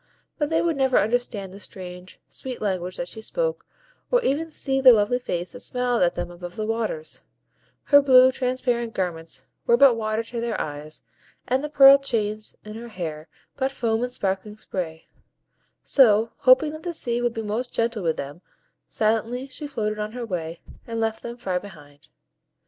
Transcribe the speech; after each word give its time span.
But 0.39 0.49
they 0.49 0.63
would 0.63 0.77
never 0.77 0.97
understand 0.97 1.53
the 1.53 1.59
strange, 1.59 2.19
sweet 2.27 2.59
language 2.59 2.97
that 2.97 3.07
she 3.07 3.21
spoke, 3.21 3.67
or 4.09 4.19
even 4.23 4.49
see 4.49 4.81
the 4.81 4.93
lovely 4.93 5.19
face 5.19 5.51
that 5.51 5.59
smiled 5.59 6.01
at 6.01 6.15
them 6.15 6.31
above 6.31 6.55
the 6.55 6.65
waves; 6.65 7.21
her 7.83 8.01
blue, 8.01 8.31
transparent 8.31 8.95
garments 8.95 9.45
were 9.67 9.77
but 9.77 9.93
water 9.93 10.23
to 10.23 10.41
their 10.41 10.59
eyes, 10.59 11.03
and 11.47 11.63
the 11.63 11.69
pearl 11.69 11.99
chains 11.99 12.55
in 12.65 12.73
her 12.73 12.87
hair 12.87 13.27
but 13.57 13.69
foam 13.69 14.01
and 14.01 14.11
sparkling 14.11 14.57
spray; 14.57 15.05
so, 15.83 16.31
hoping 16.37 16.71
that 16.71 16.81
the 16.81 16.95
sea 16.95 17.21
would 17.21 17.35
be 17.35 17.43
most 17.43 17.71
gentle 17.71 18.01
with 18.01 18.17
them, 18.17 18.41
silently 18.87 19.45
she 19.45 19.67
floated 19.67 19.99
on 19.99 20.13
her 20.13 20.25
way, 20.25 20.61
and 20.87 20.99
left 20.99 21.21
them 21.21 21.37
far 21.37 21.59
behind. 21.59 22.07